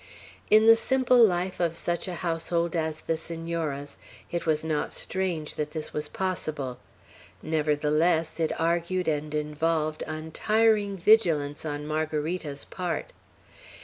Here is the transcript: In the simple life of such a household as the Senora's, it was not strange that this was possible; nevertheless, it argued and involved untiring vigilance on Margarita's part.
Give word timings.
In 0.49 0.65
the 0.65 0.75
simple 0.75 1.23
life 1.23 1.59
of 1.59 1.75
such 1.75 2.07
a 2.07 2.15
household 2.15 2.75
as 2.75 3.01
the 3.01 3.15
Senora's, 3.17 3.97
it 4.31 4.47
was 4.47 4.65
not 4.65 4.91
strange 4.93 5.53
that 5.53 5.73
this 5.73 5.93
was 5.93 6.09
possible; 6.09 6.79
nevertheless, 7.43 8.39
it 8.39 8.51
argued 8.59 9.07
and 9.07 9.31
involved 9.35 10.03
untiring 10.07 10.97
vigilance 10.97 11.65
on 11.65 11.85
Margarita's 11.85 12.65
part. 12.65 13.13